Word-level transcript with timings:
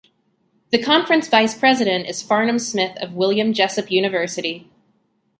The 0.71 0.81
conference 0.81 1.27
vice 1.27 1.55
president 1.55 2.07
is 2.07 2.23
Farnum 2.23 2.57
Smith 2.57 2.97
of 3.03 3.13
William 3.13 3.53
Jessup 3.53 3.91
University. 3.91 4.67